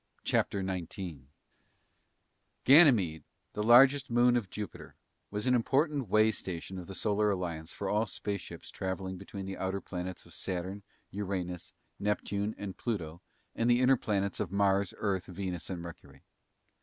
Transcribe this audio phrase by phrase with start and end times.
[0.23, 1.27] CHAPTER 19
[2.63, 4.95] Ganymede, the largest moon of Jupiter,
[5.29, 9.57] was an important way station of the Solar Alliance for all spaceships traveling between the
[9.57, 13.21] outer planets of Saturn, Uranus, Neptune, and Pluto
[13.53, 16.23] and the inner planets of Mars, Earth, Venus, and Mercury.